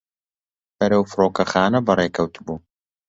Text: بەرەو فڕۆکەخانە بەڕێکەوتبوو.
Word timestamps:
بەرەو 0.77 1.03
فڕۆکەخانە 1.11 1.79
بەڕێکەوتبوو. 1.87 2.57